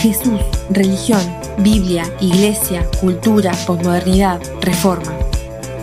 [0.00, 1.20] Jesús, religión,
[1.58, 5.12] Biblia, iglesia, cultura, posmodernidad, reforma.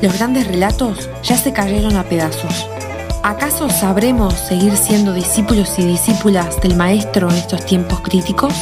[0.02, 2.68] Los grandes relatos ya se cayeron a pedazos.
[3.22, 8.54] ¿Acaso sabremos seguir siendo discípulos y discípulas del Maestro en estos tiempos críticos?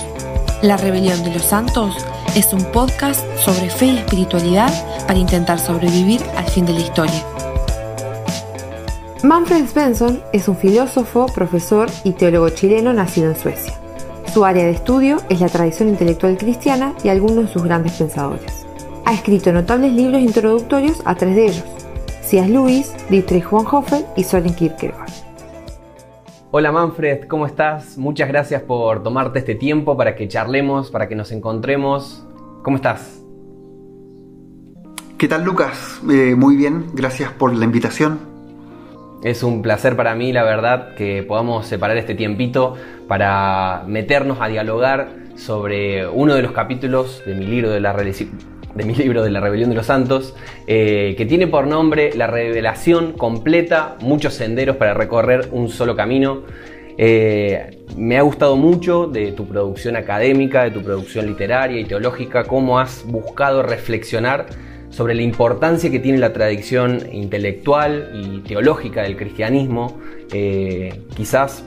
[0.62, 1.96] La Rebelión de los Santos
[2.36, 4.74] es un podcast sobre fe y espiritualidad
[5.08, 7.26] para intentar sobrevivir al fin de la historia.
[9.24, 13.85] Manfred Svensson es un filósofo, profesor y teólogo chileno nacido en Suecia.
[14.36, 18.66] Su área de estudio es la tradición intelectual cristiana y algunos de sus grandes pensadores.
[19.06, 21.64] Ha escrito notables libros introductorios a tres de ellos,
[22.22, 22.50] C.S.
[22.50, 25.10] Lewis, Dietrich Bonhoeffer y Soren Kierkegaard.
[26.52, 27.98] Hola Manfred, ¿cómo estás?
[27.98, 32.28] Muchas gracias por tomarte este tiempo para que charlemos, para que nos encontremos.
[32.62, 33.22] ¿Cómo estás?
[35.18, 36.02] ¿Qué tal Lucas?
[36.12, 38.35] Eh, muy bien, gracias por la invitación.
[39.24, 42.76] Es un placer para mí, la verdad, que podamos separar este tiempito
[43.08, 49.70] para meternos a dialogar sobre uno de los capítulos de mi libro de la, Rebelión
[49.70, 50.36] de los Santos,
[50.68, 56.44] eh, que tiene por nombre La revelación completa, muchos senderos para recorrer un solo camino.
[56.98, 62.44] Eh, me ha gustado mucho de tu producción académica, de tu producción literaria y teológica,
[62.44, 64.46] cómo has buscado reflexionar
[64.96, 70.00] sobre la importancia que tiene la tradición intelectual y teológica del cristianismo,
[70.32, 71.66] eh, quizás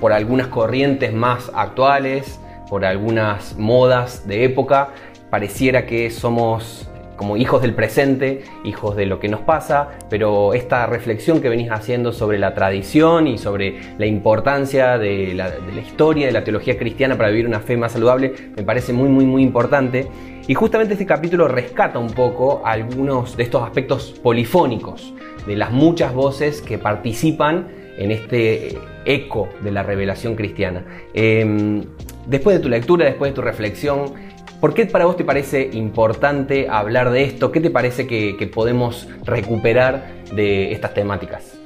[0.00, 2.38] por algunas corrientes más actuales,
[2.70, 4.90] por algunas modas de época,
[5.28, 10.86] pareciera que somos como hijos del presente, hijos de lo que nos pasa, pero esta
[10.86, 15.80] reflexión que venís haciendo sobre la tradición y sobre la importancia de la, de la
[15.80, 19.24] historia, de la teología cristiana para vivir una fe más saludable, me parece muy, muy,
[19.24, 20.06] muy importante.
[20.48, 25.12] Y justamente este capítulo rescata un poco algunos de estos aspectos polifónicos,
[25.46, 27.68] de las muchas voces que participan
[27.98, 30.86] en este eco de la revelación cristiana.
[31.12, 31.84] Em,
[32.26, 34.14] después de tu lectura, después de tu reflexión,
[34.58, 37.52] ¿por qué para vos te parece importante hablar de esto?
[37.52, 41.58] ¿Qué te parece que, que podemos recuperar de estas temáticas?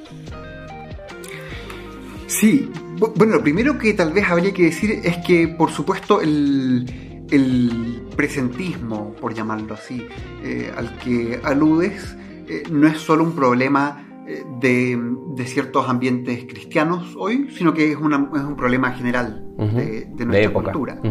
[2.27, 2.69] Sí,
[3.15, 6.85] bueno, lo primero que tal vez habría que decir es que, por supuesto, el,
[7.33, 10.07] el presentismo, por llamarlo así,
[10.43, 12.15] eh, al que aludes,
[12.47, 17.97] eh, no es solo un problema eh, de, ciertos ambientes cristianos hoy, sino que es,
[17.97, 21.01] un problema general de, nuestra cultura.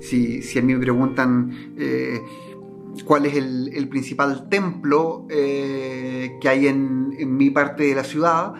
[0.00, 1.74] si, a mí me preguntan
[3.04, 8.54] cuál es el, principal templo que hay en, mi parte de la ciudad,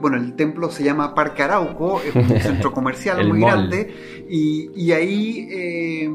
[0.00, 5.48] bueno, el templo se llama Parque Arauco, es un centro comercial muy grande y, ahí,
[5.50, 6.10] eh,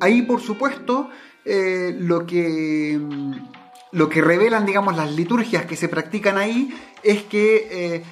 [0.00, 1.10] ahí, por supuesto,
[1.44, 2.98] eh, lo que
[3.90, 8.02] lo que revelan, digamos, las liturgias que se practican ahí es que eh,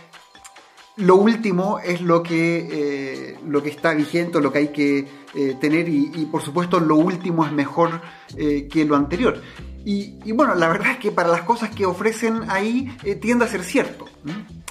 [0.97, 5.07] lo último es lo que, lo que está vigente, lo que hay que
[5.61, 8.01] tener y, por supuesto lo último es mejor
[8.34, 9.43] que lo anterior.
[9.88, 13.62] Y, bueno, la verdad es que para las cosas que ofrecen ahí tiende a ser
[13.62, 14.06] cierto.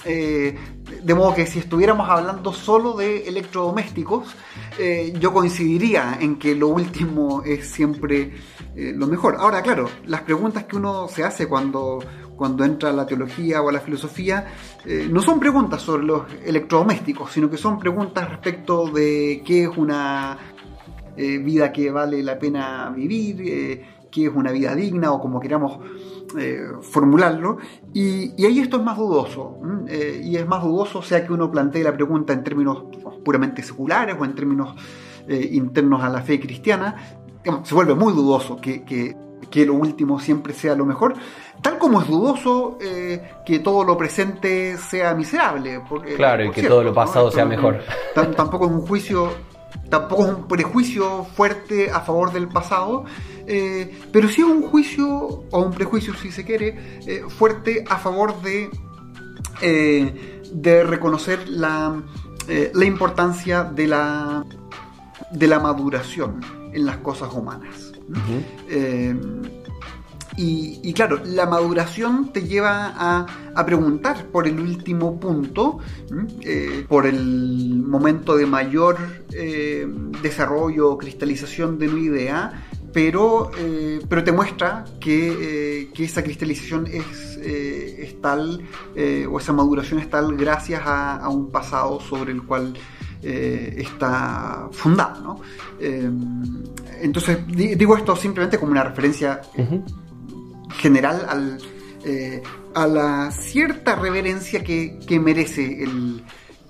[0.04, 0.54] Eh,
[1.02, 4.36] de modo que si estuviéramos hablando solo de electrodomésticos,
[4.78, 8.34] eh, yo coincidiría en que lo último es siempre
[8.76, 9.36] eh, lo mejor.
[9.38, 11.98] Ahora, claro, las preguntas que uno se hace cuando,
[12.36, 14.46] cuando entra a la teología o a la filosofía
[15.10, 20.38] no son preguntas sobre los electrodomésticos, sino que son preguntas respecto de qué es una
[21.16, 25.78] vida que vale la pena vivir, qué es una vida digna o como queramos
[26.38, 27.58] eh, formularlo,
[27.92, 31.84] y, ahí esto es más dudoso, eh, y es más dudoso sea que uno plantee
[31.84, 32.84] la pregunta en términos
[33.22, 34.74] puramente seculares o en términos
[35.28, 36.96] eh, internos a la fe cristiana,
[37.62, 39.14] se vuelve muy dudoso que, que,
[39.66, 41.14] lo último siempre sea lo mejor,
[41.62, 45.80] tal como es dudoso que todo lo presente sea miserable.
[46.16, 47.80] claro, y que todo lo pasado sea mejor.
[48.14, 49.30] Tampoco es un juicio
[49.88, 53.04] tampoco es un prejuicio fuerte a favor del pasado,
[53.46, 55.08] eh, pero sí es un juicio,
[55.50, 58.70] o un prejuicio si se quiere, eh, fuerte a favor de,
[59.62, 62.02] eh, de reconocer la,
[62.72, 64.44] la, importancia de la,
[65.32, 66.40] de la maduración
[66.72, 67.92] en las cosas humanas.
[70.38, 75.78] Y, claro, la maduración te lleva a, preguntar por el último punto,
[76.42, 78.98] eh, por el momento de mayor
[79.32, 79.86] eh,
[80.22, 87.36] desarrollo o cristalización de una idea, pero, eh, pero te muestra que, esa cristalización es,
[87.36, 88.66] es tal,
[89.30, 92.72] o esa maduración es tal gracias a, un pasado sobre el cual
[93.22, 95.42] está fundado.
[97.02, 99.42] entonces, digo esto simplemente como una referencia
[100.78, 101.58] general al,
[102.02, 102.42] eh,
[102.74, 106.24] a la cierta reverencia que, merece el,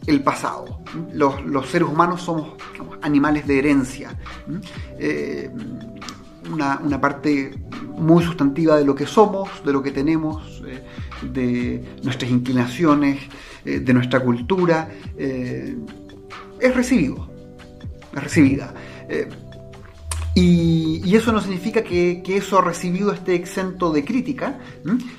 [0.07, 0.81] el pasado.
[1.13, 2.55] Los, seres humanos somos
[3.03, 4.19] animales de herencia.
[4.99, 5.51] Eh,
[6.51, 7.55] una, parte
[7.97, 10.83] muy sustantiva de lo que somos, de lo que tenemos, eh,
[11.23, 13.19] de nuestras inclinaciones,
[13.65, 17.29] eh, de nuestra cultura, es recibido,
[18.15, 18.73] es recibida.
[20.39, 24.59] Y, eso no significa que, eso recibido esté exento de crítica,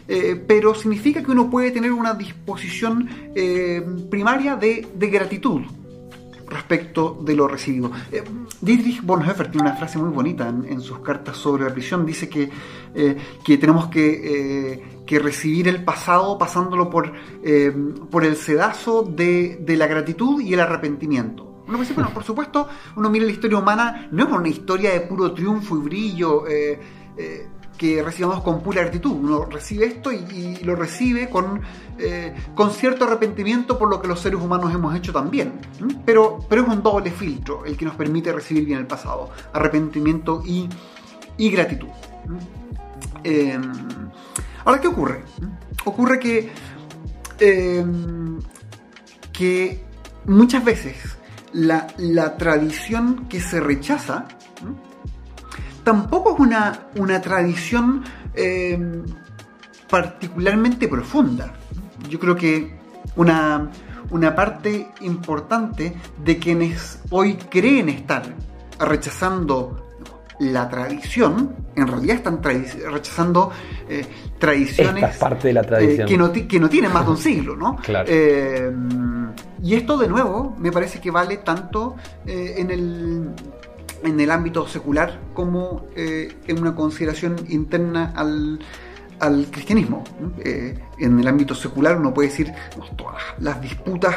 [0.07, 5.63] eh, pero significa que uno puede tener una disposición eh, primaria de, gratitud
[6.49, 7.91] respecto de lo recibido.
[8.11, 8.23] Eh,
[8.61, 12.05] Dietrich Bonhoeffer tiene una frase muy bonita en, sus cartas sobre la prisión.
[12.05, 12.49] Dice que,
[13.43, 17.13] que tenemos que, que, recibir el pasado pasándolo por,
[18.09, 21.47] por el sedazo de, de la gratitud y el arrepentimiento.
[21.67, 25.01] Uno puede bueno, por supuesto, uno mira la historia humana, no es una historia de
[25.01, 26.79] puro triunfo y brillo eh,
[27.17, 27.47] eh,
[27.77, 29.11] que recibamos con pura gratitud.
[29.11, 31.61] Uno recibe esto y, lo recibe con,
[31.97, 35.53] eh, con cierto arrepentimiento por lo que los seres humanos hemos hecho también.
[36.05, 39.29] Pero, pero es un doble filtro el que nos permite recibir bien el pasado.
[39.53, 40.67] Arrepentimiento y,
[41.37, 41.89] y gratitud.
[43.23, 43.61] Em,
[44.65, 45.23] ahora, ¿qué ocurre?
[45.85, 46.49] Ocurre que,
[47.39, 48.39] em,
[49.31, 49.83] que
[50.25, 51.17] muchas veces
[51.53, 54.27] la, tradición que se rechaza
[55.87, 58.03] tampoco es una, una tradición
[58.35, 59.05] em,
[59.89, 61.53] particularmente profunda.
[62.09, 62.75] Yo creo que
[63.15, 63.71] una,
[64.09, 68.23] una parte importante de quienes hoy creen estar
[68.77, 69.87] rechazando
[70.39, 73.51] la tradición, en realidad están rechazando
[73.87, 74.05] eh,
[74.37, 76.05] tradiciones parte de la tradición.
[76.05, 77.77] Eh, que, no que, no, tienen más de un siglo, ¿no?
[77.81, 78.11] Claro.
[79.63, 81.95] Y esto de nuevo me parece que vale tanto
[82.25, 83.29] eh, en, el,
[84.03, 88.59] en el ámbito secular como eh, en una consideración interna al,
[89.51, 90.03] cristianismo.
[90.39, 92.51] Eh, en el ámbito secular uno puede decir
[92.95, 94.15] todas las disputas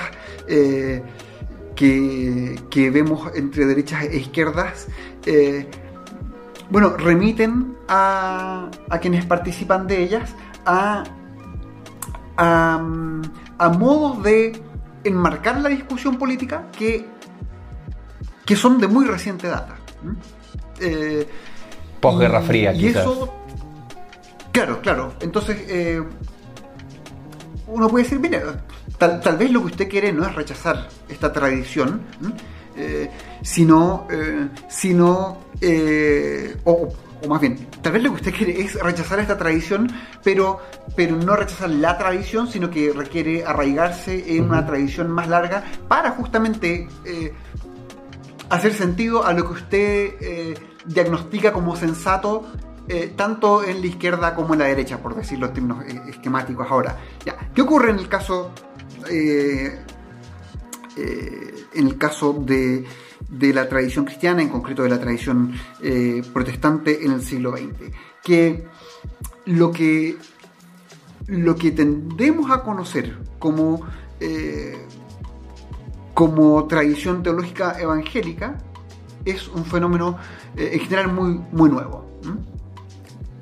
[1.75, 4.89] que, vemos entre derechas e izquierdas,
[6.71, 10.35] bueno, remiten a, a, quienes participan de ellas
[10.67, 11.05] a,
[12.37, 14.53] a modos de
[15.05, 17.07] enmarcar la discusión política que,
[18.45, 19.77] que son de muy reciente data.
[20.81, 21.27] Eh,
[22.01, 23.35] Posguerra Fría, y eso,
[24.53, 25.15] claro, claro.
[25.21, 26.03] Entonces, eh,
[27.67, 28.65] uno puede decir, mira,
[28.99, 32.01] tal, tal, vez lo que usted quiere no es rechazar esta tradición,
[32.77, 33.11] eh,
[33.43, 34.09] sino,
[34.69, 35.39] sino
[36.65, 36.89] o,
[37.23, 39.89] o más bien, tal vez lo que usted quiere es rechazar esta tradición,
[40.25, 40.61] pero,
[40.97, 46.13] pero no rechazar la tradición, sino que requiere arraigarse en una tradición más larga para
[46.13, 47.33] justamente eh,
[48.51, 50.55] hacer sentido a lo que usted eh,
[50.85, 52.47] diagnostica como sensato,
[52.89, 56.99] eh, tanto en la izquierda como en la derecha, por decirlo en términos esquemáticos ahora.
[57.25, 57.51] Ya.
[57.55, 58.53] ¿Qué ocurre en el caso,
[59.09, 59.79] en
[61.75, 62.85] el caso de
[63.31, 65.53] de la tradición cristiana, en concreto de la tradición
[65.83, 67.93] eh, protestante en el siglo XX.
[68.23, 68.65] Que
[69.47, 70.17] lo que,
[71.27, 73.87] lo que tendemos a conocer como,
[74.19, 74.77] eh,
[76.15, 78.59] como tradición teológica evangélica
[79.25, 80.19] es un fenómeno
[80.57, 82.07] eh, en general muy, muy nuevo.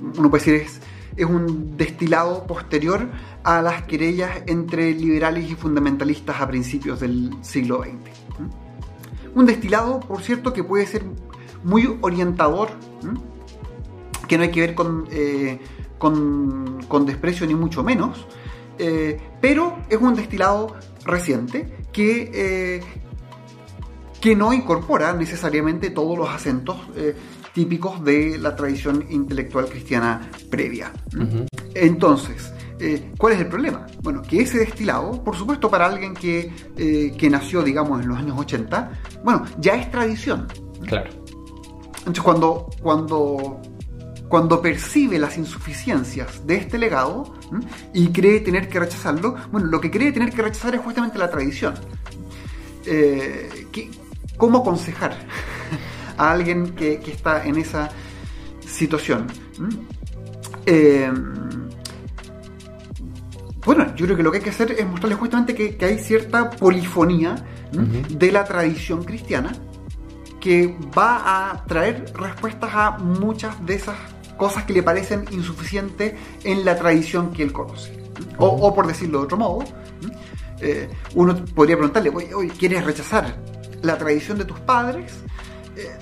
[0.00, 0.80] Uno puede decir es,
[1.16, 3.08] es un destilado posterior
[3.42, 8.18] a las querellas entre liberales y fundamentalistas a principios del siglo XX.
[9.34, 11.04] Un destilado, por cierto, que puede ser
[11.64, 12.70] muy orientador,
[14.26, 15.60] que no hay que ver con, eh,
[15.98, 18.26] con, desprecio ni mucho menos,
[18.78, 22.80] eh, pero es un destilado reciente que, eh,
[24.20, 26.76] que no incorpora necesariamente todos los acentos
[27.52, 30.92] típicos de la tradición intelectual cristiana previa.
[31.74, 33.86] Entonces, eh, ¿Cuál es el problema?
[34.02, 38.16] Bueno, que ese destilado, por supuesto para alguien que, eh, que nació, digamos, en los
[38.16, 38.92] años 80,
[39.24, 40.46] bueno, ya es tradición.
[40.86, 41.10] Claro.
[41.98, 43.60] Entonces cuando, cuando,
[44.28, 47.34] cuando percibe las insuficiencias de este legado
[47.94, 51.30] y cree tener que rechazarlo, bueno, lo que cree tener que rechazar es justamente la
[51.30, 51.74] tradición.
[52.84, 53.66] Eh,
[54.36, 55.16] ¿Cómo aconsejar
[56.16, 57.88] a alguien que, que, está en esa
[58.60, 59.26] situación?
[60.66, 61.10] Eh,
[63.64, 66.50] bueno, yo creo que lo que hay que hacer es mostrarle justamente que, hay cierta
[66.50, 67.34] polifonía
[67.72, 69.52] de la tradición cristiana
[70.40, 73.96] que va a traer respuestas a muchas de esas
[74.38, 76.14] cosas que le parecen insuficientes
[76.44, 77.92] en la tradición que él conoce.
[78.38, 79.64] o, por decirlo de otro modo,
[80.60, 83.36] eh, uno podría preguntarle, oye, ¿quieres rechazar
[83.82, 85.12] la tradición de tus padres?
[85.76, 85.96] Eh,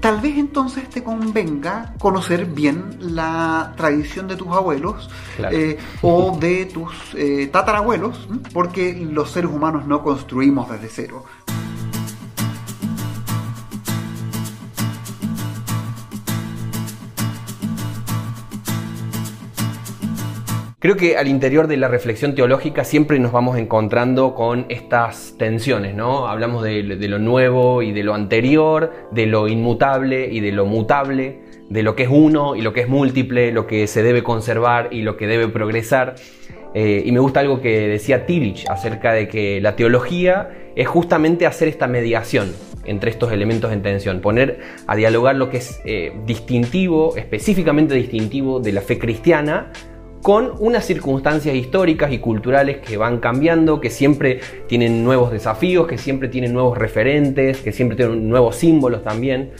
[0.00, 5.08] tal vez entonces te convenga conocer bien la tradición de tus abuelos
[5.50, 11.24] eh, o de tus eh, tatarabuelos, porque los seres humanos no construimos desde cero.
[20.82, 25.94] Creo que al interior de la reflexión teológica siempre nos vamos encontrando con estas tensiones,
[25.94, 26.26] ¿no?
[26.26, 31.38] Hablamos de, lo nuevo y de lo anterior, de lo inmutable y de lo mutable,
[31.70, 34.88] de lo que es uno y lo que es múltiple, lo que se debe conservar
[34.90, 36.16] y lo que debe progresar.
[36.74, 41.46] Eh, y me gusta algo que decía Tillich acerca de que la teología es justamente
[41.46, 42.52] hacer esta mediación
[42.84, 44.58] entre estos elementos en tensión, poner
[44.88, 49.70] a dialogar lo que es eh, distintivo, específicamente distintivo de la fe cristiana,
[50.22, 55.98] con unas circunstancias históricas y culturales que van cambiando, que siempre tienen nuevos desafíos, que
[55.98, 59.50] siempre tienen nuevos referentes, que siempre tienen nuevos símbolos también.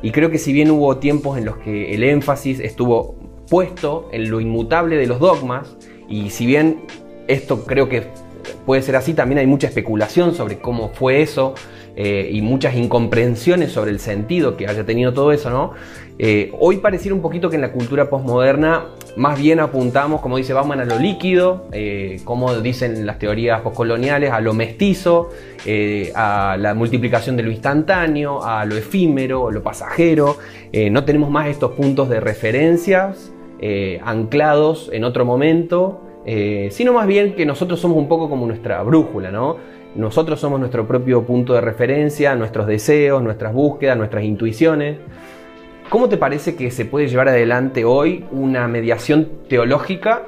[0.00, 3.16] Y creo que si bien hubo tiempos en los que el énfasis estuvo
[3.48, 5.76] puesto en lo inmutable de los dogmas,
[6.08, 6.84] y si bien
[7.26, 8.04] esto creo que
[8.64, 11.54] puede ser así, también hay mucha especulación sobre cómo fue eso,
[11.94, 15.72] eh, y muchas incomprensiones sobre el sentido que haya tenido todo eso, ¿no?
[16.18, 20.52] Eh, hoy pareciera un poquito que en la cultura postmoderna más bien apuntamos, como dice
[20.52, 25.30] Bauman, a lo líquido, eh, como dicen las teorías postcoloniales, a lo mestizo,
[26.14, 30.38] a la multiplicación de lo instantáneo, a lo efímero, a lo pasajero.
[30.90, 33.32] no tenemos más estos puntos de referencias
[34.02, 36.00] anclados en otro momento,
[36.70, 39.56] sino más bien que nosotros somos un poco como nuestra brújula, ¿no?
[39.94, 44.96] Nosotros somos nuestro propio punto de referencia, nuestros deseos, nuestras búsquedas, nuestras intuiciones.
[45.92, 50.22] ¿Cómo te parece que se puede llevar adelante hoy una mediación teológica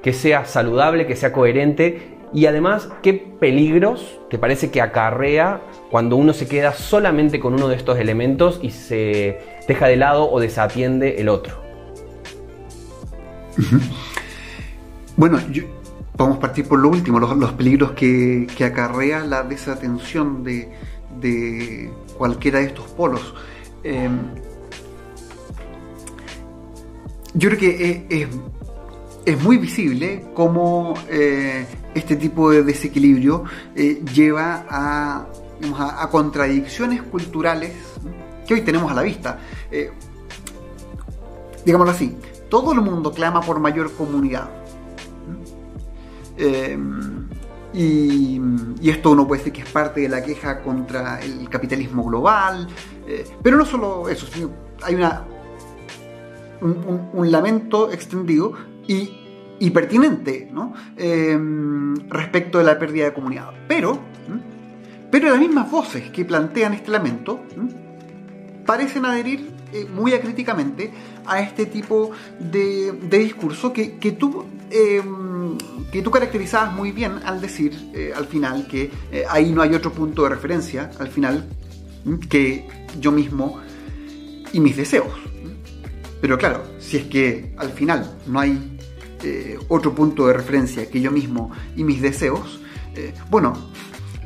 [0.00, 5.60] que sea saludable, que sea coherente y además qué peligros te parece que acarrea
[5.90, 10.30] cuando uno se queda solamente con uno de estos elementos y se deja de lado
[10.30, 11.60] o desatiende el otro?
[15.16, 15.64] Bueno, yo,
[16.16, 22.66] Vamos a partir por lo último, los, peligros que, acarrea la desatención de, cualquiera de
[22.66, 23.34] estos polos.
[23.82, 24.20] Em,
[27.38, 28.06] yo creo que
[29.24, 33.44] es, muy visible cómo eh, este tipo de desequilibrio
[33.76, 35.26] eh, lleva a,
[36.00, 37.72] a, contradicciones culturales
[38.46, 39.38] que hoy tenemos a la vista.
[39.70, 39.90] Eh,
[41.64, 42.16] digámoslo así,
[42.48, 44.48] todo el mundo clama por mayor comunidad
[46.38, 47.28] Em,
[47.74, 48.40] y,
[48.88, 52.68] esto uno puede decir que es parte de la queja contra el capitalismo global,
[53.42, 54.50] pero no solo eso, sino
[54.82, 55.24] hay una,
[56.60, 58.52] un, lamento extendido
[58.86, 60.50] y, pertinente
[60.96, 63.50] em, respecto de la pérdida de comunidad.
[63.66, 63.98] Pero,
[65.10, 67.40] pero las mismas voces que plantean este lamento
[68.64, 70.90] parecen adherir eh, muy acríticamente
[71.26, 75.58] a este tipo de, discurso que, que tú em,
[75.92, 79.74] que tú caracterizabas muy bien al decir eh, al final que eh, ahí no hay
[79.74, 81.48] otro punto de referencia al final
[82.28, 82.66] que
[83.00, 83.60] yo mismo
[84.52, 85.27] y mis deseos.
[86.20, 88.78] Pero claro, si es que al final no hay
[89.22, 92.60] eh, otro punto de referencia que yo mismo y mis deseos,
[93.30, 93.52] bueno,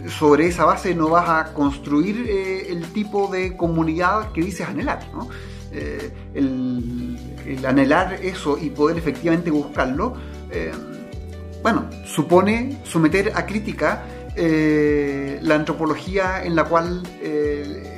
[0.09, 5.11] sobre esa base no vas a construir el tipo de comunidad que dices anhelar.
[5.13, 5.29] ¿no?
[5.73, 10.17] el, el, anhelar eso y poder efectivamente buscarlo
[11.63, 17.92] bueno, supone someter a crítica eh, la antropología en la cual eh,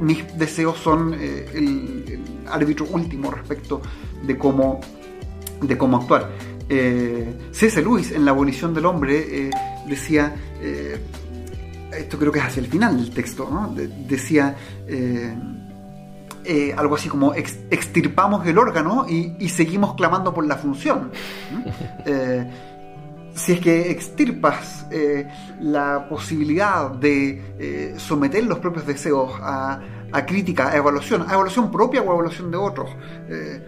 [0.00, 3.82] mis deseos son eh, el, árbitro último respecto
[4.22, 4.80] de cómo,
[5.60, 6.30] de cómo actuar.
[6.68, 7.80] C.S.
[7.82, 9.50] Lewis en La abolición del hombre
[9.86, 10.34] decía,
[11.96, 13.74] esto creo que es hacia el final del texto, ¿no?
[13.74, 14.56] decía...
[16.76, 21.10] algo así como extirpamos el órgano y, seguimos clamando por la función
[23.38, 25.26] si es que extirpas eh,
[25.60, 29.80] la posibilidad de eh, someter los propios deseos a,
[30.26, 32.90] crítica, a evaluación, a evaluación propia o a evaluación de otros,
[33.28, 33.64] eh,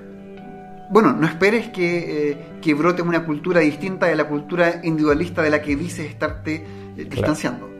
[0.91, 5.77] bueno, no esperes que, brote una cultura distinta de la cultura individualista de la que
[5.77, 7.71] dices estarte distanciando.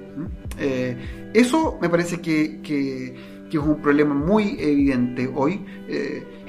[1.35, 5.67] eso me parece que, que, es un problema muy evidente hoy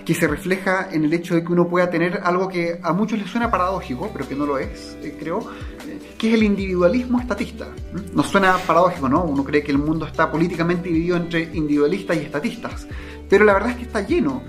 [0.05, 3.19] que se refleja en el hecho de que uno pueda tener algo que a muchos
[3.19, 5.39] les suena paradójico, pero que no lo es, eh, creo,
[5.87, 7.67] eh, que es el individualismo estatista.
[8.13, 9.23] Nos suena paradójico, ¿no?
[9.23, 12.87] Uno cree que el mundo está políticamente dividido entre individualistas y estatistas,
[13.29, 14.43] pero la verdad es que está lleno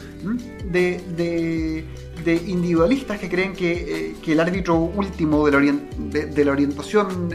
[0.65, 1.85] de,
[2.47, 5.53] individualistas que creen que, eh, el árbitro último de
[6.45, 7.31] la, orientación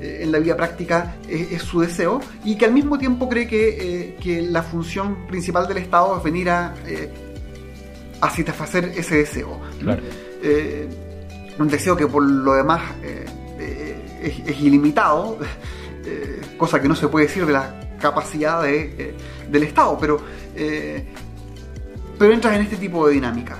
[0.00, 4.42] en la vida práctica es, su deseo y que al mismo tiempo cree que, que
[4.42, 6.74] la función principal del Estado es venir a,
[8.20, 9.60] a satisfacer ese deseo.
[11.58, 15.38] un deseo que por lo demás es, ilimitado,
[16.58, 19.14] cosa que no se puede decir de la capacidad de,
[19.50, 20.20] del Estado, pero,
[22.18, 23.58] pero entras en este tipo de dinámica.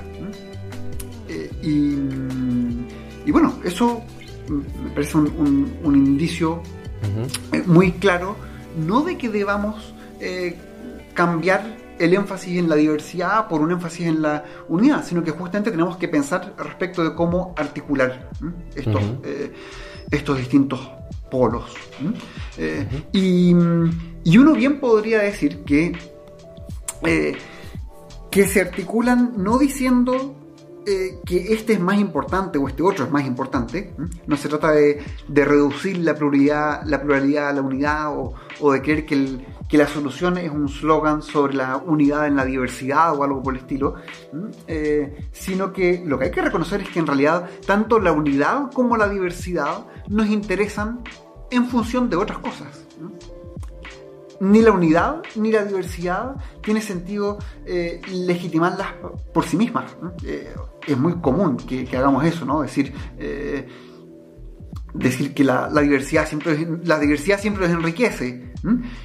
[1.63, 4.03] y, bueno, eso
[4.49, 6.63] me parece un, indicio
[7.53, 8.37] eh, muy claro,
[8.87, 10.57] no de que debamos eh,
[11.15, 15.71] cambiar el énfasis en la diversidad por un énfasis en la unidad, sino que justamente
[15.71, 18.31] tenemos que pensar respecto de cómo articular
[18.75, 19.53] estos, eh,
[20.11, 20.91] estos distintos
[21.31, 21.75] polos.
[23.13, 23.55] y,
[24.25, 25.97] y, uno bien podría decir que,
[28.31, 30.35] que se articulan no diciendo
[30.91, 33.95] eh, que este es más importante o este otro es más importante.
[34.27, 39.05] No se trata de, reducir la pluralidad, la pluralidad a la unidad o, de creer
[39.05, 43.55] que, la solución es un slogan sobre la unidad en la diversidad o algo por
[43.55, 43.97] el estilo,
[44.67, 48.73] eh, sino que lo que hay que reconocer es que en realidad tanto la unidad
[48.73, 51.01] como la diversidad nos interesan
[51.51, 52.87] en función de otras cosas
[54.41, 58.89] ni la unidad ni la diversidad tiene sentido eh, legitimarlas
[59.33, 59.97] por sí mismas.
[60.89, 62.63] Es muy común que, hagamos eso, ¿no?
[62.63, 63.69] Decir, eh,
[64.95, 68.53] decir que la, diversidad siempre, la diversidad siempre enriquece.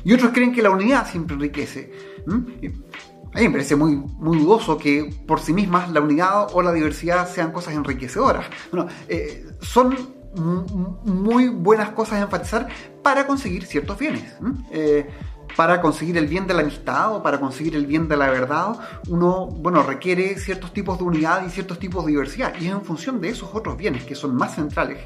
[0.03, 1.91] Y otros creen que la unidad siempre enriquece.
[2.27, 7.29] A mí me parece muy, dudoso que por sí mismas la unidad o la diversidad
[7.29, 8.45] sean cosas enriquecedoras.
[8.71, 8.87] Bueno,
[9.61, 9.95] son
[10.35, 12.67] muy buenas cosas a enfatizar
[13.01, 14.23] para conseguir ciertos bienes.
[14.71, 15.07] Eh,
[15.55, 18.75] para conseguir el bien de la amistad o para conseguir el bien de la verdad,
[19.07, 22.53] uno bueno, requiere ciertos tipos de unidad y ciertos tipos de diversidad.
[22.59, 24.99] Y es en función de esos otros bienes que son más centrales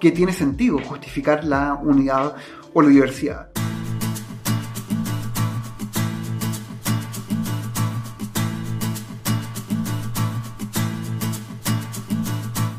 [0.00, 2.36] que tiene sentido justificar la unidad
[2.72, 3.48] o la diversidad.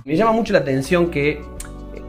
[0.05, 1.39] Me llama mucho la atención que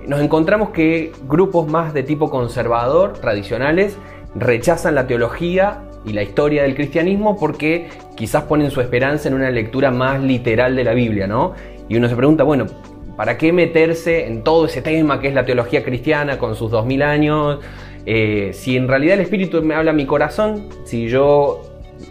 [0.07, 3.97] nos encontramos que grupos más de tipo conservador, tradicionales,
[4.35, 9.51] rechazan la teología y la historia del cristianismo porque quizás ponen su esperanza en una
[9.51, 11.55] lectura más literal de la Biblia, ¿no?
[11.89, 12.67] Y uno se pregunta, bueno,
[13.17, 17.03] ¿para qué meterse en todo ese tema que es la teología cristiana con sus 2000
[17.03, 17.59] años?
[18.07, 21.63] Eh, si en realidad el Espíritu me habla a mi corazón, si yo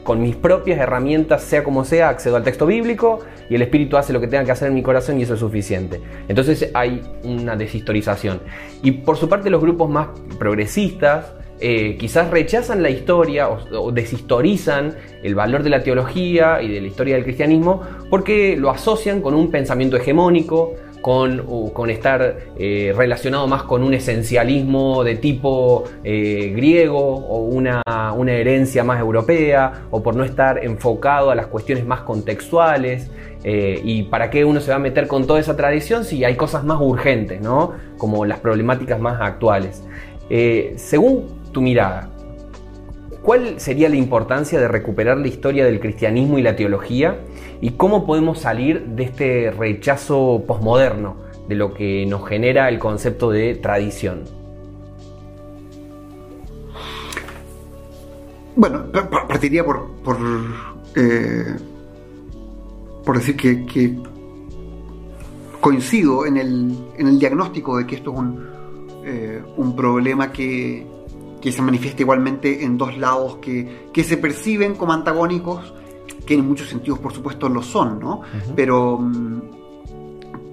[0.04, 4.13] con mis propias herramientas, sea como sea, accedo al texto bíblico y el Espíritu hace
[4.13, 6.00] lo que tenga que hacer en mi corazón y eso es suficiente.
[6.28, 8.41] Entonces hay una deshistorización.
[8.84, 14.95] Y por su parte los grupos más progresistas, eh, quizás rechazan la historia o, deshistorizan
[15.24, 19.34] el valor de la teología y de la historia del cristianismo porque lo asocian con
[19.34, 26.54] un pensamiento hegemónico, con, con estar eh, relacionado más con un esencialismo de tipo eh,
[26.56, 27.82] griego o una,
[28.15, 33.10] una, herencia más europea, o por no estar enfocado a las cuestiones más contextuales.
[33.41, 36.65] Y para qué uno se va a meter con toda esa tradición si hay cosas
[36.65, 37.72] más urgentes, ¿no?
[37.98, 39.82] como las problemáticas más actuales.
[40.76, 42.10] según tu mirada,
[43.22, 47.20] ¿Cuál sería la importancia de recuperar la historia del cristianismo y la teología?
[47.62, 53.30] ¿Y cómo podemos salir de este rechazo posmoderno de lo que nos genera el concepto
[53.30, 54.24] de tradición?
[58.56, 58.86] Bueno,
[59.28, 60.18] partiría por, por,
[60.96, 61.56] eh,
[63.14, 63.98] decir que,
[65.60, 68.48] coincido en el, diagnóstico de que esto es un,
[69.06, 70.86] eh, un problema que,
[71.41, 75.73] que se manifiesta igualmente en dos lados que, se perciben como antagónicos,
[76.25, 78.21] que en muchos sentidos por supuesto lo son, ¿no?
[78.56, 79.41] pero, mm,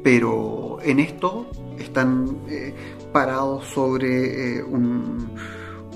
[0.02, 1.46] pero en esto
[1.78, 2.74] están eh,
[3.12, 5.30] parados sobre eh, un,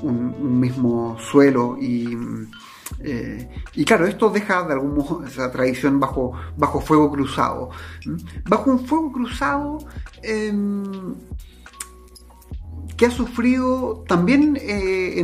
[0.03, 2.17] mismo suelo y,
[3.01, 7.71] eh, y claro, esto deja de algún modo esa tradición bajo, bajo fuego cruzado.
[8.49, 9.79] Bajo un fuego cruzado
[10.23, 11.15] em,
[13.01, 15.21] que ha sufrido también eh,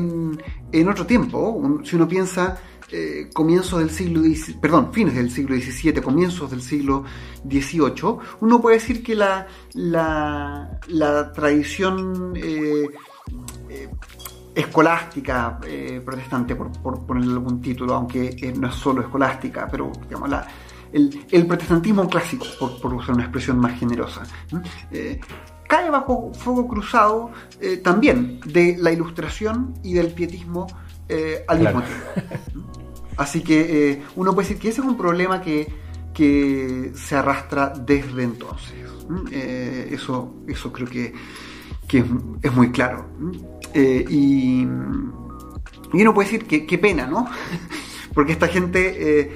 [0.72, 1.62] en, otro tiempo.
[1.84, 2.58] Si uno piensa
[2.90, 4.22] eh, comienzos del siglo
[4.62, 7.04] perdón, fines del siglo XVII, comienzos del siglo
[7.46, 12.88] XVIII, uno puede decir que la, la, tradición eh,
[14.54, 15.60] escolástica
[16.02, 20.30] protestante, por, ponerle algún título, aunque no es solo escolástica, pero digamos
[20.92, 22.46] el, protestantismo clásico,
[22.80, 24.22] por, usar una expresión más generosa,
[25.66, 30.66] cae bajo fuego cruzado eh, también de la ilustración y del pietismo
[31.08, 32.36] eh, al mismo tiempo.
[33.16, 35.84] Así que eh, uno puede decir que ese es un problema que,
[36.94, 38.74] se arrastra desde entonces.
[39.90, 41.12] eso, eso creo que,
[41.86, 42.04] que
[42.42, 43.06] es, muy claro.
[43.74, 44.66] y, y,
[45.92, 47.28] uno puede decir que qué pena, ¿no?
[48.14, 49.30] Porque esta gente,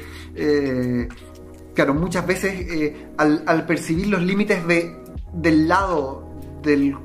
[1.75, 5.00] claro, muchas veces al, percibir los límites de,
[5.33, 6.29] del lado
[6.63, 6.97] del,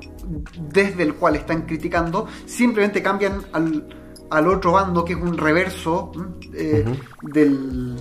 [0.72, 3.86] desde el cual están criticando, simplemente cambian al,
[4.30, 6.12] al otro bando, que es un reverso
[6.54, 6.84] eh,
[7.22, 7.96] del,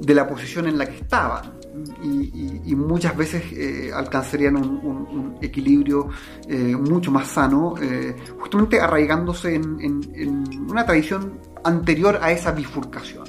[0.00, 1.56] de la posición en la que estaban.
[2.02, 6.08] Y, muchas veces eh, alcanzarían un, equilibrio
[6.48, 7.74] eh, mucho más sano,
[8.38, 13.24] justamente arraigándose en, en, una tradición anterior a esa bifurcación.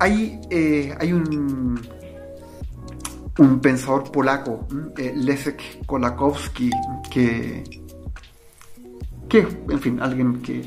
[0.00, 0.40] Hay,
[0.98, 1.78] hay un,
[3.38, 6.70] un pensador polaco, Leszek Kolakowski,
[7.10, 7.64] que,
[9.28, 10.62] que, en fin, alguien que,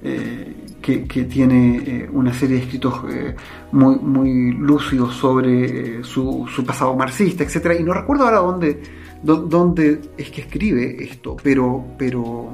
[0.00, 3.34] eh, que, tiene eh, una serie de escritos eh,
[3.72, 7.80] muy, muy lúcidos sobre su, pasado marxista, etc.
[7.80, 8.80] Y no recuerdo ahora dónde,
[9.22, 12.48] dónde es que escribe esto, pero, pero,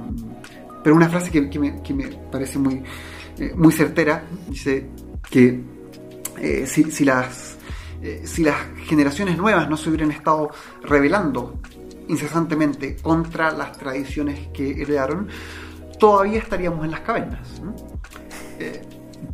[0.83, 2.83] pero una frase que, me, parece muy,
[3.57, 4.87] muy certera, dice
[5.31, 5.61] que
[6.65, 7.54] si, si, las,
[8.25, 10.51] si las generaciones nuevas no se hubieran estado
[10.83, 11.59] revelando
[12.09, 15.29] incesantemente contra las tradiciones que heredaron,
[15.99, 17.49] todavía estaríamos en las cavernas.
[18.59, 18.83] Eh,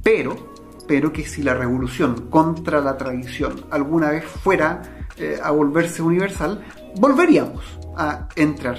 [0.03, 0.55] pero,
[0.87, 4.83] pero que si la revolución contra la tradición alguna vez fuera
[5.17, 6.65] eh, a volverse universal,
[6.97, 7.65] volveríamos
[7.97, 8.79] a entrar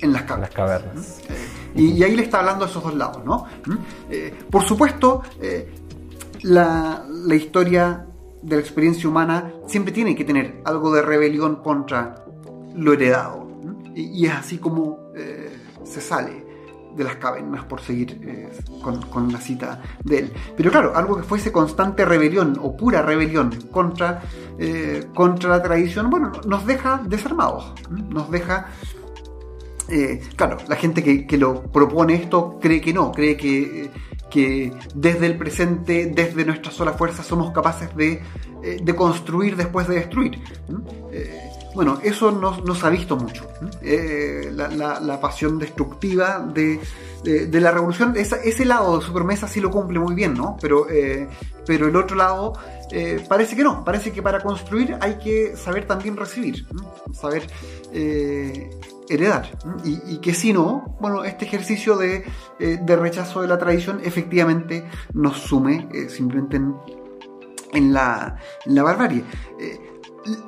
[0.00, 1.20] en las cavernas.
[1.28, 3.46] Eh, y, ahí le está hablando a esos dos lados, ¿no?
[4.48, 5.22] por supuesto,
[6.42, 8.06] la, la historia
[8.44, 12.24] de la experiencia humana siempre tiene que tener algo de rebelión contra
[12.74, 13.48] lo heredado.
[13.94, 16.44] Y, es así como eh, se sale
[16.94, 18.52] de las cavernas, por seguir eh,
[19.10, 20.32] con, la cita de él.
[20.56, 24.22] Pero claro, algo que fuese constante rebelión o pura rebelión contra,
[24.58, 28.66] eh, contra la tradición, bueno, nos deja desarmados, nos deja...
[30.36, 33.90] claro, la gente que, lo propone esto cree que no, cree que,
[34.34, 38.20] que desde el presente, desde nuestra sola fuerza, somos capaces de,
[38.82, 40.42] de construir después de destruir.
[41.74, 43.48] Bueno, eso no, se ha visto mucho.
[43.82, 46.80] Eh, la, pasión destructiva de,
[47.60, 50.56] la revolución, ese lado de su promesa sí lo cumple muy bien, ¿no?
[50.60, 51.28] Pero, eh,
[51.66, 52.52] pero el otro lado
[52.92, 53.84] eh, parece que no.
[53.84, 56.64] Parece que para construir hay que saber también recibir,
[57.12, 57.48] saber
[59.08, 59.58] heredar.
[59.84, 62.24] Y, que si no, bueno, este ejercicio de,
[62.86, 66.56] rechazo de la tradición efectivamente nos sume simplemente
[67.72, 69.24] en, la, en la barbarie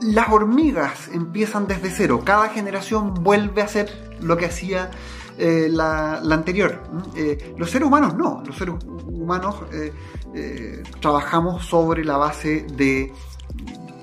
[0.01, 2.23] las hormigas empiezan desde cero.
[2.25, 4.91] Cada generación vuelve a hacer lo que hacía
[5.39, 6.83] eh, la, anterior.
[7.15, 8.43] Eh, los seres humanos no.
[8.47, 13.13] Los seres humanos eh, trabajamos sobre la base de,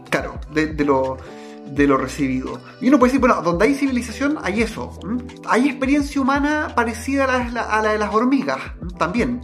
[0.09, 1.17] claro, de, lo,
[1.75, 2.59] de lo recibido.
[2.81, 4.99] Y uno puede decir, bueno, donde hay civilización hay eso.
[5.47, 8.59] Hay experiencia humana parecida a la, a la de las hormigas
[8.97, 9.41] también.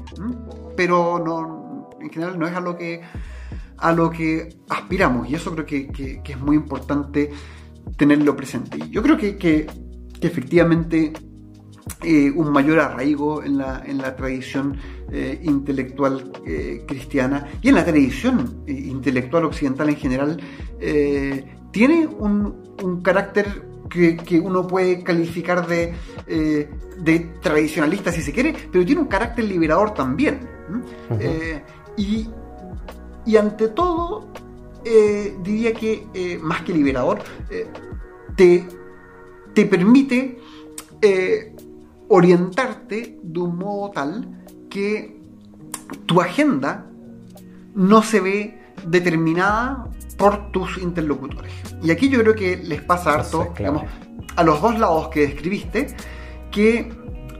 [0.75, 3.01] Pero no, en general no es a lo que
[3.81, 7.29] a lo que aspiramos y eso creo que, es muy importante
[7.97, 8.77] tenerlo presente.
[8.89, 9.67] Yo creo que,
[10.21, 11.13] efectivamente
[12.03, 14.77] eh, un mayor arraigo en la, en la tradición
[15.11, 20.41] eh, intelectual eh, cristiana y en la tradición intelectual occidental en general
[21.71, 25.93] tiene un, carácter que, uno puede calificar de,
[26.27, 30.39] de, tradicionalista si se quiere, pero tiene un carácter liberador también.
[31.97, 32.27] y,
[33.25, 34.27] y ante todo,
[34.85, 37.67] eh, diría que eh, más que liberador, eh,
[38.35, 38.65] te,
[39.53, 40.39] te, permite
[42.07, 45.19] orientarte de un modo tal que
[46.05, 46.89] tu agenda
[47.75, 49.87] no se ve determinada
[50.19, 51.51] por tus interlocutores.
[51.81, 53.83] Y aquí yo creo que les pasa harto, digamos,
[54.35, 55.87] a los dos lados que describiste,
[56.51, 56.91] que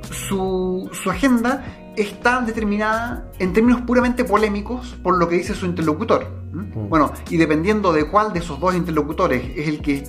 [0.09, 1.63] su, su agenda
[1.97, 6.31] está determinada en términos puramente polémicos por lo que dice su interlocutor.
[6.53, 6.87] Mm.
[6.87, 10.03] Bueno, y dependiendo de cuál de esos dos interlocutores es el que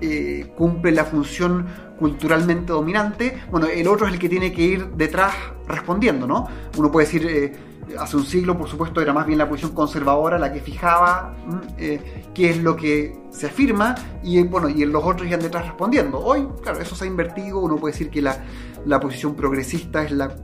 [0.00, 1.66] eh, cumple la función
[1.98, 5.34] culturalmente dominante, bueno, el otro es el que tiene que ir detrás
[5.66, 6.46] respondiendo, ¿no?
[6.76, 7.52] Uno puede decir, eh,
[7.98, 11.34] hace un siglo, por supuesto, era más bien la posición conservadora la que fijaba
[11.78, 16.18] eh, qué es lo que se afirma y, bueno, y los otros iban detrás respondiendo.
[16.18, 18.44] Hoy, claro, eso se ha invertido, uno puede decir que la,
[18.84, 20.34] la posición progresista es la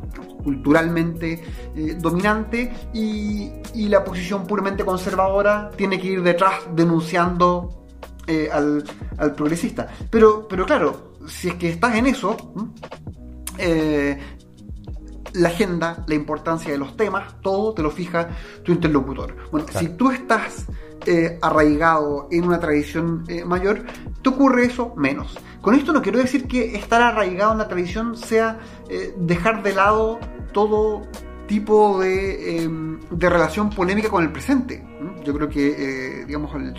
[0.42, 1.42] culturalmente
[1.76, 3.53] eh, dominante y,
[3.88, 7.87] la posición puramente conservadora tiene que ir detrás denunciando
[8.26, 8.85] eh, al,
[9.35, 9.88] progresista.
[10.11, 12.37] Pero, pero claro, si es que estás en eso,
[13.59, 14.16] eh,
[15.35, 18.29] la agenda, la importancia de los temas, todo te lo fija
[18.62, 19.37] tu interlocutor.
[19.51, 20.66] Bueno, si tú estás
[21.07, 23.85] eh, arraigado en una tradición eh, mayor,
[24.23, 25.38] te ocurre eso menos.
[25.62, 29.75] Con esto no quiero decir que estar arraigado en la tradición sea eh, dejar de
[29.75, 30.19] lado
[30.53, 31.03] todo
[31.47, 34.85] tipo de, em, de, relación polémica con el presente.
[35.25, 36.75] Yo creo que, digamos, el,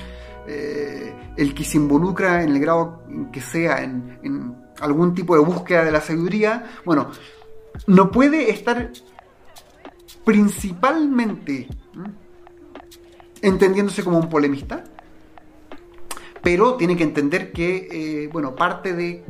[1.35, 5.83] el, que se involucra en el grado que sea en, en algún tipo de búsqueda
[5.83, 7.09] de la sabiduría, bueno,
[7.87, 8.91] no puede estar
[10.23, 11.67] principalmente
[13.41, 14.83] entendiéndose como un polemista,
[16.41, 19.23] pero tiene que entender que, eh, bueno, parte de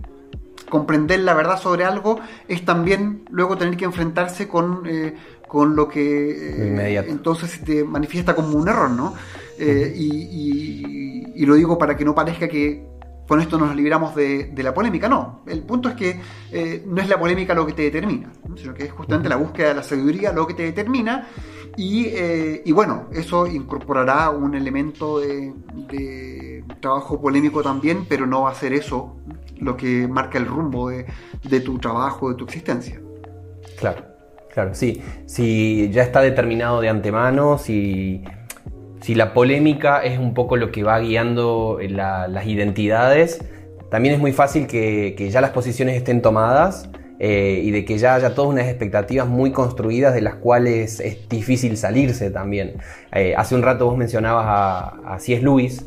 [0.69, 5.15] comprender la verdad sobre algo es también luego tener que enfrentarse con, eh,
[5.47, 9.13] con lo que eh, entonces se te manifiesta como un error, ¿no?
[9.59, 12.85] y, lo digo para que no parezca que
[13.31, 15.07] con esto nos libramos de, la polémica.
[15.07, 16.19] No, el punto es que
[16.51, 19.69] eh, no es la polémica lo que te determina, sino que es justamente la búsqueda
[19.69, 21.29] de la sabiduría lo que te determina.
[21.77, 25.53] Y, eh, bueno, eso incorporará un elemento de,
[26.81, 29.15] trabajo polémico también, pero no va a ser eso
[29.59, 31.05] lo que marca el rumbo de,
[31.41, 32.99] de tu trabajo, de tu existencia.
[33.79, 34.03] Claro,
[34.53, 35.01] claro, sí.
[35.25, 38.25] Si ya está determinado de antemano, si
[39.01, 43.43] si la polémica es un poco lo que va guiando las identidades,
[43.89, 48.15] también es muy fácil que, ya las posiciones estén tomadas eh, y de que ya
[48.15, 52.75] haya todas unas expectativas muy construidas de las cuales es difícil salirse también.
[53.13, 55.43] Eh, hace un rato vos mencionabas a, a C.S.
[55.43, 55.85] Lewis,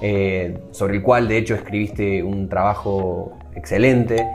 [0.00, 4.26] eh, sobre el cual de hecho escribiste un trabajo excelente.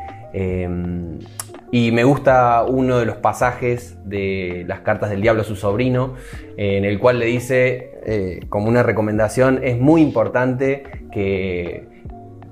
[1.72, 6.16] Y me gusta uno de los pasajes de las cartas del diablo a su sobrino,
[6.58, 11.88] en el cual le dice, eh, como una recomendación, es muy importante que,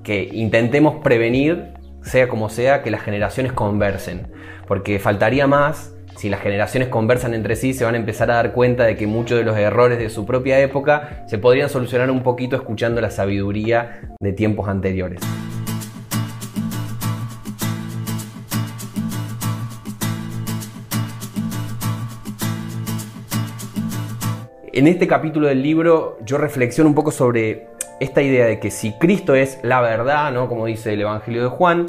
[0.04, 4.28] que intentemos prevenir, sea como sea, que las generaciones conversen.
[4.68, 8.52] Porque faltaría más si las generaciones conversan entre sí, se van a empezar a dar
[8.52, 12.24] cuenta de que muchos de los errores de su propia época se podrían solucionar un
[12.24, 15.20] poquito escuchando la sabiduría de tiempos anteriores.
[24.78, 27.66] En este capítulo del libro yo reflexiono un poco sobre
[27.98, 30.48] esta idea de que si Cristo es la verdad, ¿no?
[30.48, 31.86] como dice el Evangelio de Juan,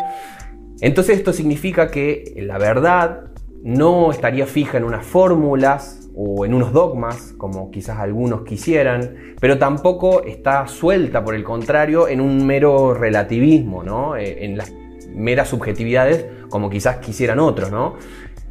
[0.82, 3.25] entonces esto significa que la verdad
[3.62, 9.60] no estaría fija en unas fórmulas o en unos dogmas, como quizás algunos quisieran, pero
[9.60, 14.15] tampoco está suelta, por el contrario, en un mero relativismo, ¿no?
[14.15, 14.73] Eh, en las
[15.13, 17.69] meras subjetividades, como quizás quisieran otros.
[17.69, 17.97] ¿no?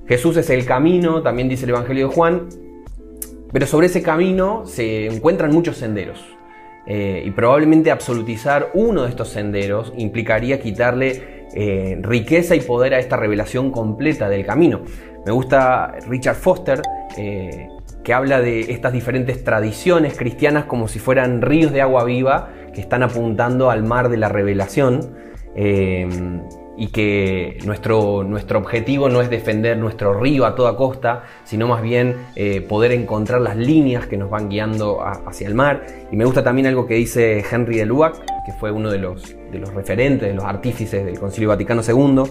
[0.07, 2.49] Jesús es el camino, también dice el Evangelio de Juan,
[3.53, 6.25] pero sobre ese camino se encuentran muchos senderos.
[6.87, 12.99] Eh, y probablemente absolutizar uno de estos senderos implicaría quitarle eh, riqueza y poder a
[12.99, 14.81] esta revelación completa del camino.
[15.27, 16.81] Me gusta Richard Foster,
[17.19, 17.69] eh,
[18.03, 22.81] que habla de estas diferentes tradiciones cristianas como si fueran ríos de agua viva que
[22.81, 25.29] están apuntando al mar de la revelación
[26.79, 31.83] y que nuestro, nuestro objetivo no es defender nuestro río a toda costa, sino más
[31.83, 35.85] bien eh, poder encontrar las líneas que nos van guiando hacia el mar.
[36.13, 39.35] Y me gusta también algo que dice Henry de Lubac, que fue uno de los,
[39.51, 42.23] de los referentes, de los artífices del Concilio Vaticano II.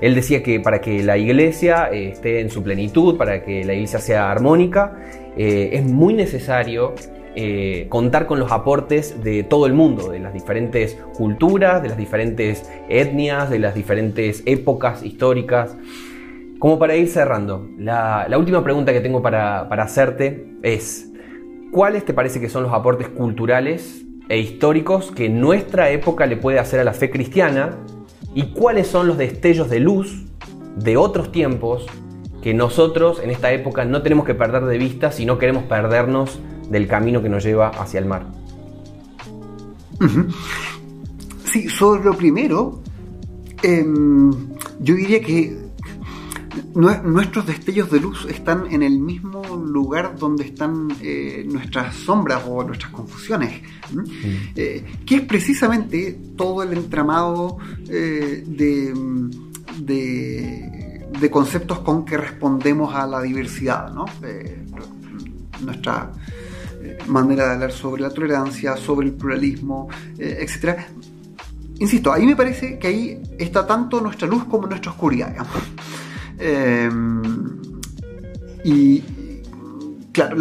[0.00, 3.72] Él decía que para que la iglesia eh, esté en su plenitud, para que la
[3.72, 4.96] iglesia sea armónica,
[5.36, 6.92] eh, es muy necesario
[7.34, 11.96] eh, contar con los aportes de todo el mundo, de las diferentes culturas, de las
[11.96, 15.74] diferentes etnias, de las diferentes épocas históricas.
[16.58, 21.10] Como para ir cerrando, la, última pregunta que tengo para, hacerte es,
[21.72, 26.58] ¿cuáles te parece que son los aportes culturales e históricos que nuestra época le puede
[26.58, 27.78] hacer a la fe cristiana?
[28.34, 30.26] ¿Y cuáles son los destellos de luz
[30.76, 31.86] de otros tiempos
[32.42, 36.38] que nosotros en esta época no tenemos que perder de vista si no queremos perdernos
[36.72, 38.26] del camino que nos lleva hacia el mar.
[41.44, 42.82] Sí, sobre lo primero,
[43.62, 44.32] em,
[44.80, 45.62] yo diría que
[46.74, 52.64] nuestros destellos de luz están en el mismo lugar donde están eh, nuestras sombras o
[52.64, 53.62] nuestras confusiones,
[54.56, 57.58] eh, que es precisamente todo el entramado
[57.88, 58.94] eh, de,
[59.78, 64.06] de, conceptos con que respondemos a la diversidad, ¿no?
[65.62, 66.10] nuestra
[67.06, 70.80] manera de hablar sobre la tolerancia, sobre el pluralismo, eh, etc.
[71.78, 75.34] Insisto, ahí me parece que ahí está tanto nuestra luz como nuestra oscuridad.
[76.38, 77.22] Em,
[78.64, 79.02] y
[80.12, 80.36] claro,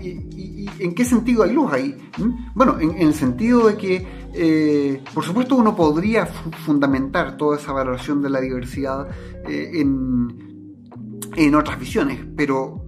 [0.00, 1.96] ¿en qué sentido hay luz ahí?
[2.18, 2.52] ¿Mm?
[2.54, 8.22] Bueno, en, el sentido de que, eh, por supuesto, uno podría fundamentar toda esa valoración
[8.22, 9.08] de la diversidad
[9.48, 10.74] eh, en,
[11.36, 12.85] en otras visiones, pero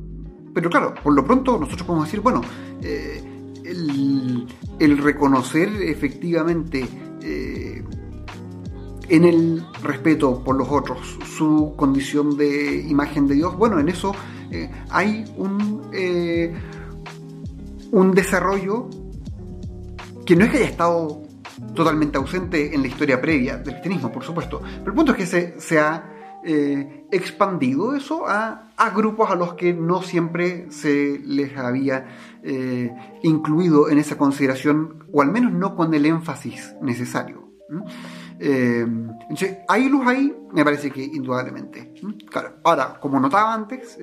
[0.58, 2.40] pero claro, por lo pronto nosotros podemos decir, bueno,
[2.82, 3.22] eh,
[4.80, 6.84] el, reconocer efectivamente
[7.22, 7.84] eh,
[9.08, 14.12] en el respeto por los otros su condición de imagen de Dios, bueno, en eso
[14.50, 15.80] eh, hay un,
[17.92, 18.90] un desarrollo
[20.26, 21.22] que no es que haya estado
[21.72, 25.26] totalmente ausente en la historia previa del cristianismo, por supuesto, pero el punto es que
[25.26, 31.56] se, se ha eh, expandido eso a, grupos a los que no siempre se les
[31.56, 32.06] había
[32.42, 37.48] eh, incluido en esa consideración, o al menos no con el énfasis necesario.
[38.38, 38.86] Eh,
[39.68, 41.92] hay luz ahí, me parece que indudablemente.
[42.62, 43.98] ahora, como notaba antes,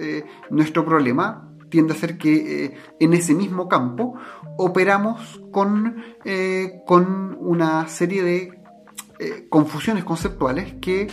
[0.50, 4.16] nuestro problema tiende a ser que en ese mismo campo
[4.58, 6.04] operamos con,
[6.86, 11.08] con una serie de confusiones conceptuales que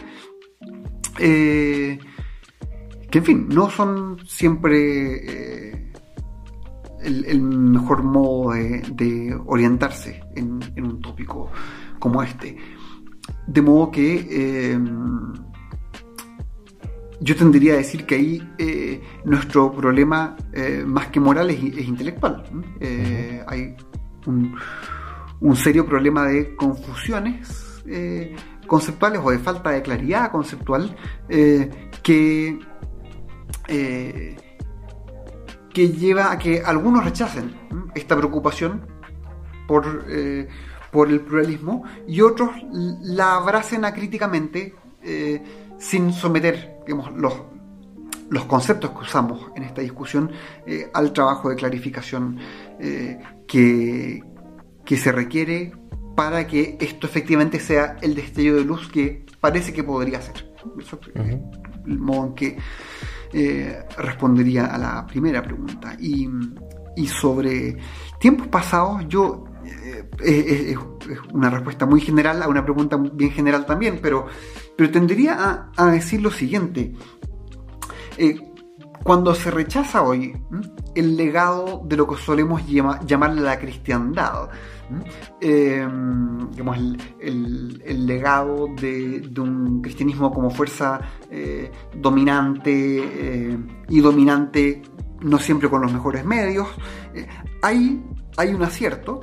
[1.18, 1.98] eh,
[3.11, 5.92] que en fin, no son siempre eh,
[7.03, 11.51] el, mejor modo de, orientarse en, un tópico
[11.98, 12.57] como este.
[13.46, 14.79] De modo que eh,
[17.20, 18.48] yo tendría a decir que ahí
[19.25, 20.37] nuestro problema
[20.87, 22.42] más que moral es, intelectual.
[23.46, 23.77] hay
[24.27, 24.55] un,
[25.40, 27.83] un, serio problema de confusiones
[28.66, 30.94] conceptuales o de falta de claridad conceptual
[31.29, 31.70] eh,
[32.03, 32.59] que,
[33.68, 34.37] eh,
[35.72, 37.55] que lleva a que algunos rechacen
[37.94, 38.87] esta preocupación
[39.66, 40.48] por, eh,
[40.90, 44.75] por el pluralismo y otros la abracen acríticamente
[45.79, 46.77] sin someter
[47.16, 47.35] los,
[48.31, 50.31] los conceptos que usamos en esta discusión
[50.94, 52.38] al trabajo de clarificación
[53.48, 54.22] que,
[54.85, 55.72] que se requiere
[56.14, 60.53] para que esto efectivamente sea el destello de luz que parece que podría ser.
[60.79, 61.38] Eso es
[61.87, 62.59] el modo en que
[63.33, 65.96] eh, respondería a la primera pregunta.
[65.98, 66.29] Y,
[67.07, 67.79] sobre
[68.20, 69.44] tiempos pasados, yo
[70.22, 70.79] eh, es,
[71.33, 74.27] una respuesta muy general a una pregunta bien general también, pero,
[74.77, 76.92] pero tendería a, decir lo siguiente.
[78.18, 78.37] Eh,
[79.03, 80.37] cuando se rechaza hoy
[80.94, 84.51] el legado de lo que solemos llamar la cristiandad,
[85.40, 85.87] eh,
[87.20, 91.00] el, legado de, un cristianismo como fuerza
[91.31, 94.83] eh, dominante eh, y dominante
[95.20, 96.68] no siempre con los mejores medios.
[97.62, 98.02] hay,
[98.37, 99.20] hay un acierto,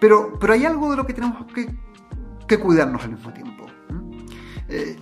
[0.00, 3.66] pero, pero hay algo de lo que tenemos que, cuidarnos al mismo tiempo.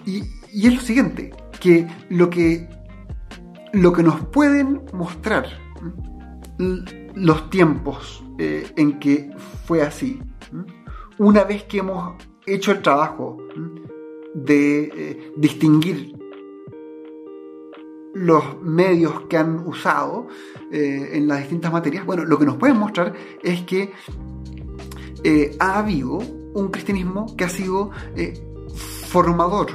[0.07, 2.69] Y, y, es lo siguiente, que lo que,
[3.73, 5.47] lo que nos pueden mostrar
[7.15, 9.31] los tiempos eh, en que
[9.67, 10.21] fue así.
[11.17, 13.39] Una vez que hemos hecho el trabajo
[14.35, 16.13] de eh, distinguir
[18.15, 20.27] los medios que han usado
[20.73, 23.93] eh, en las distintas materias, bueno, lo que nos pueden mostrar es que
[25.61, 26.19] ha habido
[26.55, 27.93] un cristianismo que ha sido
[29.07, 29.69] formador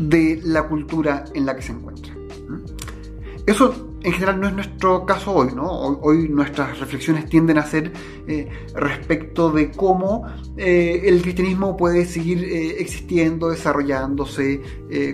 [0.00, 2.12] de la cultura en la que se encuentra.
[3.46, 5.68] Eso en general no es nuestro caso hoy, ¿no?
[5.68, 7.92] Hoy, nuestras reflexiones tienden a ser
[8.28, 10.24] eh, respecto de cómo
[10.56, 14.62] eh, el cristianismo puede seguir eh, existiendo, desarrollándose,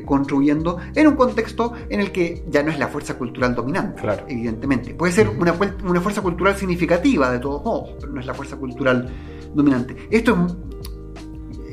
[0.05, 4.92] construyendo en un contexto en el que ya no es la fuerza cultural dominante, evidentemente.
[4.92, 8.57] Puede ser una, una fuerza cultural significativa de todos modos, pero no es la fuerza
[8.57, 9.09] cultural
[9.55, 9.96] dominante.
[10.11, 10.38] Esto es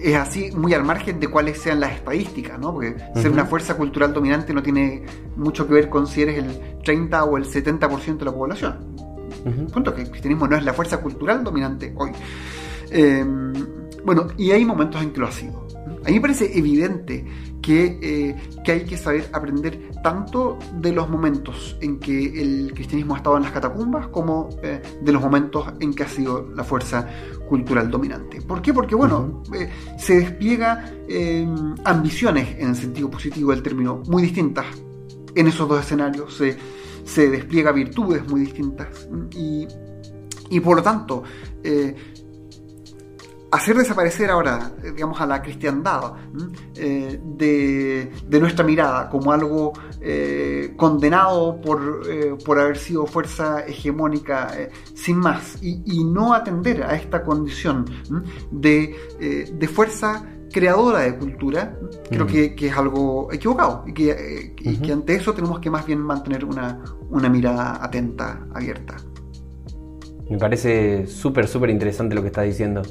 [0.03, 2.73] es así muy al margen de cuáles sean las estadísticas, ¿no?
[2.73, 5.03] Porque ser una fuerza cultural dominante no tiene
[5.35, 8.77] mucho que ver con si eres el 30 o el 70% de la población.
[9.71, 12.11] Punto que el cristianismo no es la fuerza cultural dominante hoy.
[12.91, 13.53] Em,
[14.03, 15.67] bueno, y hay momentos en que lo ha sido.
[16.03, 17.25] A mí me parece evidente
[17.69, 23.13] que, eh, que, hay que saber aprender tanto de los momentos en que el cristianismo
[23.13, 26.63] ha estado en las catacumbas como eh, de los momentos en que ha sido la
[26.63, 27.07] fuerza
[27.47, 28.41] cultural dominante.
[28.41, 28.73] ¿Por qué?
[28.73, 30.91] Porque, bueno, eh, se despliega
[31.85, 34.65] ambiciones en el sentido positivo del término muy distintas
[35.35, 36.57] en esos dos escenarios, se,
[37.03, 39.67] se despliega virtudes muy distintas y,
[40.49, 41.21] y por lo tanto
[43.51, 46.13] hacer desaparecer ahora, eh, digamos, a la cristiandad
[46.75, 52.01] eh, de, nuestra mirada como algo eh, condenado por,
[52.45, 54.55] por, haber sido fuerza hegemónica
[54.93, 57.85] sin más y, no atender a esta condición
[58.51, 58.95] de,
[59.51, 61.77] de, fuerza creadora de cultura,
[62.09, 66.45] creo que, es algo equivocado y, que, que, ante eso tenemos que más bien mantener
[66.45, 68.95] una, una mirada atenta, abierta.
[70.29, 72.81] Me parece súper, súper interesante lo que estás diciendo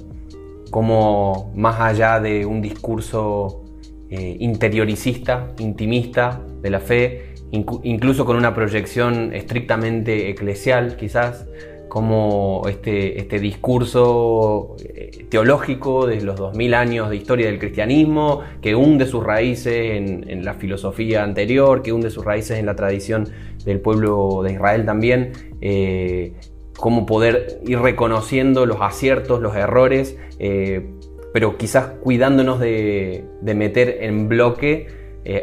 [0.71, 3.64] como más allá de un discurso
[4.11, 11.47] eh, interioricista, intimista de la fe, incluso con una proyección estrictamente eclesial quizás,
[11.89, 18.75] cómo este, este discurso eh, teológico de los 2000 años de historia del cristianismo, que
[18.75, 23.29] hunde sus raíces en, la filosofía anterior, que hunde sus raíces en la tradición
[23.64, 26.35] del pueblo de Israel también, eh,
[26.79, 30.91] cómo poder ir reconociendo los aciertos, los errores, eh,
[31.33, 34.89] pero quizás cuidándonos de, meter en bloque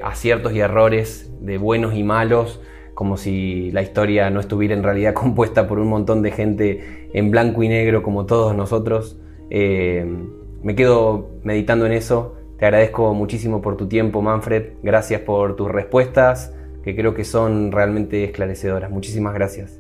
[0.02, 2.60] aciertos y errores de buenos y malos,
[2.96, 7.30] como si la historia no estuviera en realidad compuesta por un montón de gente en
[7.30, 9.20] blanco y negro como todos nosotros.
[9.52, 10.06] Eh,
[10.64, 12.36] me quedo meditando en eso.
[12.58, 14.74] Te agradezco muchísimo por tu tiempo, Manfred.
[14.82, 18.90] Gracias por tus respuestas, que creo que son realmente esclarecedoras.
[18.90, 19.80] Muchísimas gracias.